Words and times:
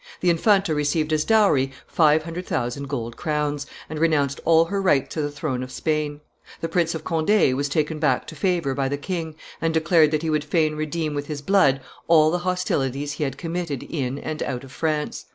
The 0.21 0.31
Infanta 0.31 0.73
received 0.73 1.13
as 1.13 1.23
dowry 1.23 1.71
five 1.85 2.23
hundred 2.23 2.47
thousand 2.47 2.89
gold 2.89 3.17
crowns, 3.17 3.67
and 3.87 3.99
renounced 3.99 4.39
all 4.45 4.65
her 4.65 4.81
rights 4.81 5.13
to 5.13 5.21
the 5.21 5.29
throne 5.29 5.61
of 5.61 5.71
Spain; 5.71 6.21
the 6.59 6.67
Prince 6.67 6.95
of 6.95 7.03
Conde 7.03 7.55
was 7.55 7.69
taken 7.69 7.99
back 7.99 8.25
to 8.25 8.35
favor 8.35 8.73
by 8.73 8.89
the 8.89 8.97
king, 8.97 9.35
and 9.61 9.75
declared 9.75 10.09
that 10.09 10.23
he 10.23 10.29
would 10.31 10.43
fain 10.43 10.73
redeem 10.75 11.13
with 11.13 11.27
his 11.27 11.43
blood 11.43 11.81
all 12.07 12.31
the 12.31 12.39
hostilities 12.39 13.11
he 13.13 13.25
had 13.25 13.37
committed 13.37 13.83
in 13.83 14.17
and 14.17 14.41
out 14.41 14.63
of 14.63 14.71
France. 14.71 15.27